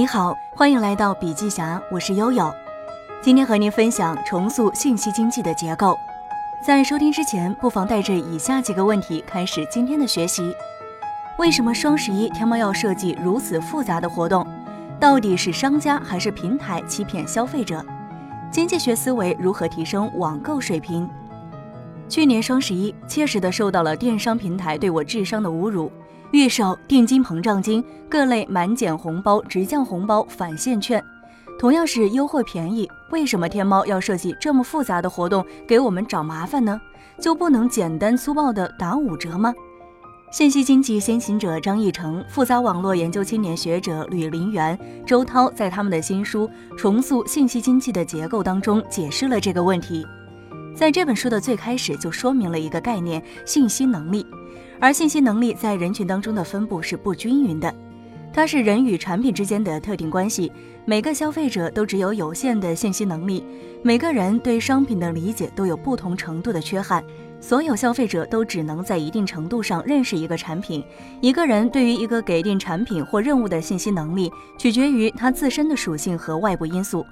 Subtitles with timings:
[0.00, 2.50] 你好，欢迎来到笔记侠，我是悠悠。
[3.20, 5.94] 今天和您分享重塑信息经济的结构。
[6.66, 10.56] 在收听之前，不妨带着以下几个问题开始今天的学习：
[11.38, 14.46] 为什么双十一天猫要设计如此复杂的活动？
[14.98, 17.84] 到底是商家还是平台欺骗消费者？
[18.50, 21.06] 经济学思维如何提升网购水平？
[22.08, 25.92] 去年双十一，切实的受到了电商平台对我智商的侮辱。
[26.32, 31.02] 预售定金膨胀金、各类满减红包、直降红包、返现券，
[31.58, 36.80] 同样是优惠便宜，为什么天猫要设计这么复杂的活动给我们找麻烦呢？
[37.18, 39.52] 就不能简单粗暴的打五折吗？
[40.30, 50.06] 信息经济先行者张义成、复杂网络研究青年学者吕林元、周涛在他们的新书《重塑信息经济的结构》当中解释了这个问题。
[50.74, 54.26] 在这本书的最开始就说明了一个概念：信息能力。
[54.78, 57.74] 而信息能力在人群当中的分布是不均匀的，
[58.32, 60.50] 它是人与产品之间的特定关系。
[60.86, 63.44] 每个消费者都只有有限的信息能力，
[63.82, 67.04] 每个人对商品的理解都有不同程度的缺憾。
[67.40, 70.84] 所有消费者都只能在一定程度上认识一个产品。
[71.20, 77.04] 一个人对于一个给定产品或任务的信息能力，取决于他自身的属性和外部因素。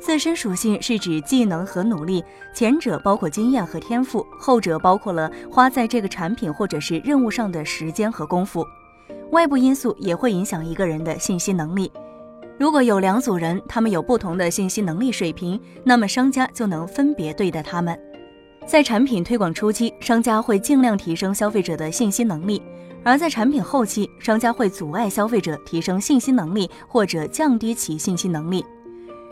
[0.00, 2.22] 自身属性是指技能和努力，
[2.54, 8.64] 前者包括经验和天赋，后者包括了花在这个产品或者是任务上的时间和功夫。
[9.32, 11.90] 外部因素也会影响一个人的信息能力。
[12.58, 17.98] 如果有两组人，他们有不同的信息能力水平，那么商家就能分别对待他们。
[18.68, 22.60] 在产品推广初期，商家会尽量提升消费者的信息能力；
[23.02, 28.62] 而在产品后期，商家会阻碍消费者提升信息能力，或者降低其信息能力。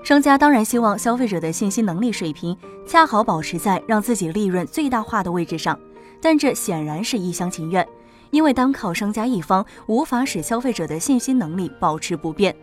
[0.03, 5.79] 商家当然希望消费者的信息能力水平恰好保持在让自己利润最大化的位置上，
[6.19, 7.87] 但这显然是一厢情愿，
[8.31, 12.57] 因为单靠商家一方无法使消费者的信息能力保持不变。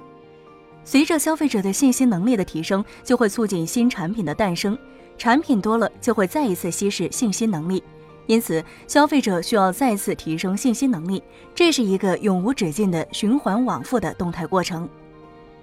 [0.83, 4.75] 随着消费者的信息能力的提升，就会促进新产品的诞生，
[5.23, 7.81] 产品多了就会再一次稀释信息能力，
[8.25, 11.23] 因此消费者需要再次提升信息能力，
[11.56, 14.85] 这是一个永无止境的循环往复的动态过程。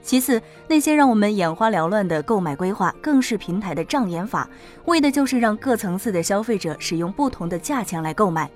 [0.00, 4.49] 其次，那些让我们眼花缭乱的购买规划，更是平台的障眼法，
[4.87, 8.50] 为的就是让各层次的消费者使用不同的价钱来购买。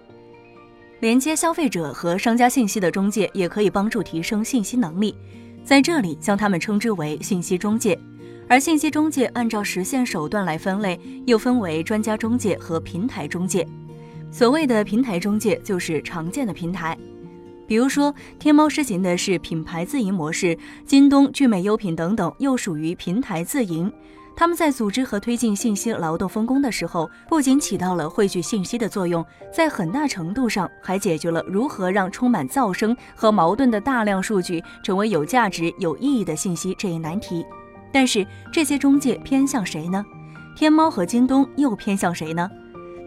[1.01, 5.15] 连接消费者和商家信息的中介，也可以帮助提升信息能力，
[5.67, 8.01] 在这里将他们称之为信息中介。
[8.49, 13.67] 而信息中介按照实现手段来分类，又分为专家中介和平台中介。
[14.31, 16.97] 所谓的平台中介，就是常见的平台。
[17.67, 23.91] 比如说，天猫实行的是品牌自营模式，京东、聚美优品等等又属于平台自营。
[24.37, 37.47] 他们在组织和推进信息劳动分工的时候，不仅起到了汇聚信息的作用，在很大程度上还解决了如何让充满噪声和矛盾的大量数据成为有价值、有意义的信息这一难题。
[37.95, 40.05] 但是，这些中介偏向谁呢？
[40.57, 42.51] 天猫和京东又偏向谁呢？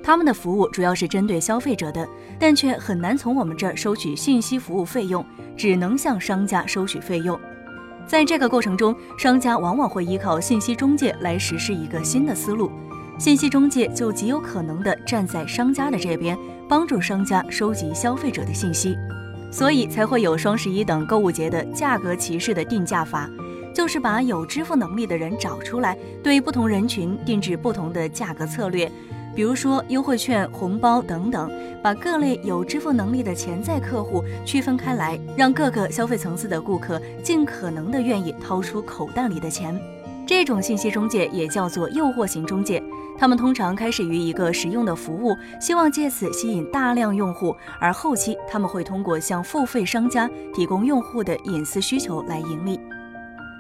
[0.02, 2.08] 他们的服务主要是针对消费者的，
[2.40, 5.26] 但却很难从我们这儿收取信息服务费用，
[5.58, 7.38] 只能向商家收取费用。
[8.06, 12.72] 在这个过程中，商家往往会依靠信息中介来实施一个新的思路，
[13.20, 16.38] 信息中介就极有可能的站在商家的这边，
[16.70, 18.96] 帮助商家收集消费者的信息。
[19.52, 23.30] 所以才会有双十一等购物节的价格歧视的定价法，
[23.74, 28.92] 就是把有支付能力的人找出来，对不同人群定制不同的价格策略。
[29.36, 31.52] 比如说优惠券、红包等等，
[31.84, 39.80] 把各类有支付能力的潜在客户区分开来，让各个消费层次的顾客尽可能的愿意掏出口袋里的钱。
[40.26, 42.82] 这种信息中介也叫做诱惑型中介，
[43.16, 52.80] 他们通常开始于一个实用的服务，希望借此吸引大量用户，而后期他们会通过向付费商家提供用户的隐私需求来盈利。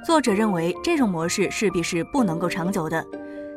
[0.07, 3.05] 作者认为这种模式势必是不能够长久的。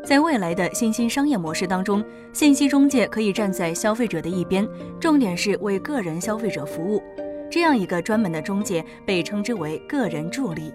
[0.05, 4.69] 在未来的新兴商业模式当中，信息中介可以站在消费者的一边，
[4.99, 7.01] 重点是为个人消费者服务。
[7.49, 10.75] 这样一个专门的中介被称之为个人助理。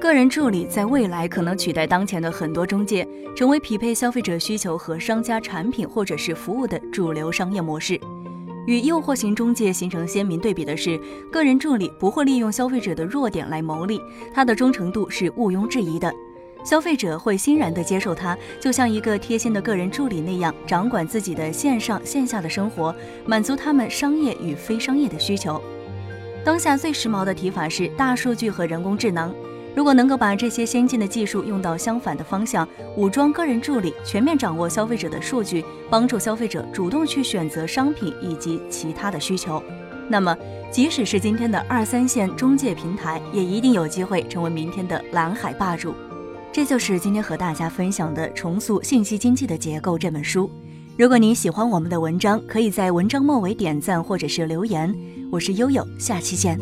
[0.00, 3.06] 个人助理在未来可能取代当前的很多中介，
[3.36, 8.00] 成为匹配消费者需求和商家产品或者是服务的主流商业模式。
[8.66, 11.00] 与诱惑型中介形成鲜明对比的是，
[11.32, 14.00] 个人助理不会利用消费者的弱点来牟利，
[14.34, 16.12] 他的忠诚度是毋庸置疑的。
[16.64, 22.92] 消费者会欣然地接受它，就像一个贴心的个人助理那样，掌管自己的线上线下的生活，
[23.24, 25.62] 满足他们商业与非商业的需求。
[26.44, 29.32] 当下最时髦的提法是大数据和人工智能。
[29.76, 39.62] 如果能够把这些先进的技术用到相反的方向，武装个人助理，全面掌握消费者的数据，帮助消费者主动去选择商品以及其他的需求。
[40.08, 40.34] 那么
[40.72, 45.94] 即使是今天的二三线中介平台，也一定有机会成为明天的蓝海霸主。
[46.50, 50.50] 这就是今天和大家分享的《重塑信息经济的结构》这本书。
[50.96, 54.94] 如果您喜欢我们的文章，可以在文章末尾点赞或者是留言。
[55.30, 56.58] 我是悠悠，下期见。